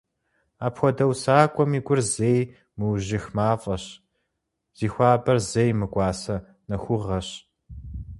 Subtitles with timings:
[0.65, 2.41] Апхуэдэ усакӀуэм и гур зэи
[2.77, 3.83] мыужьых мафӀэщ,
[4.77, 6.35] зи хуабэр зэи мыкӀуасэ
[6.69, 7.27] нэхугъэщ.